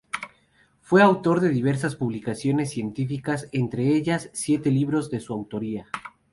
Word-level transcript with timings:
Fue 0.79 1.03
autor 1.03 1.41
de 1.41 1.49
diversas 1.49 1.95
publicaciones 1.95 2.71
científicas 2.71 3.47
entre 3.51 3.89
ellas 3.93 4.31
siete 4.33 4.71
libros 4.71 5.11
de 5.11 5.19
su 5.19 5.31
autoría. 5.31 5.85